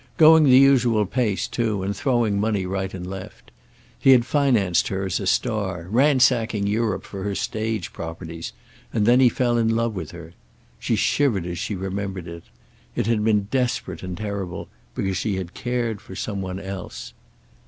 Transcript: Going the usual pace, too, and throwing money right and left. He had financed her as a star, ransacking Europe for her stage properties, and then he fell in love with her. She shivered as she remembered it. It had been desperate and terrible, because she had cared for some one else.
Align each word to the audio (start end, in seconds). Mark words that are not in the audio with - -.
Going 0.17 0.45
the 0.45 0.57
usual 0.57 1.05
pace, 1.05 1.47
too, 1.47 1.83
and 1.83 1.95
throwing 1.95 2.39
money 2.39 2.65
right 2.65 2.91
and 2.91 3.05
left. 3.05 3.51
He 3.99 4.09
had 4.13 4.25
financed 4.25 4.87
her 4.87 5.05
as 5.05 5.19
a 5.19 5.27
star, 5.27 5.85
ransacking 5.91 6.65
Europe 6.65 7.03
for 7.03 7.21
her 7.21 7.35
stage 7.35 7.93
properties, 7.93 8.51
and 8.91 9.05
then 9.05 9.19
he 9.19 9.29
fell 9.29 9.59
in 9.59 9.75
love 9.75 9.93
with 9.93 10.09
her. 10.09 10.33
She 10.79 10.95
shivered 10.95 11.45
as 11.45 11.59
she 11.59 11.75
remembered 11.75 12.27
it. 12.27 12.45
It 12.95 13.05
had 13.05 13.23
been 13.23 13.43
desperate 13.51 14.01
and 14.01 14.17
terrible, 14.17 14.69
because 14.95 15.17
she 15.17 15.35
had 15.35 15.53
cared 15.53 16.01
for 16.01 16.15
some 16.15 16.41
one 16.41 16.59
else. 16.59 17.13